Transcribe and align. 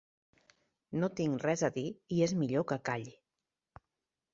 No 1.03 1.09
tinc 1.21 1.45
res 1.45 1.65
a 1.67 1.71
dir 1.77 1.85
i 2.19 2.25
és 2.31 2.37
millor 2.43 2.69
que 2.75 2.83
calli. 2.93 3.19